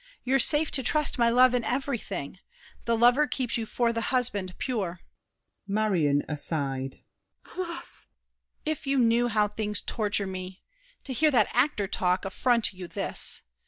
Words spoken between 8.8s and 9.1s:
you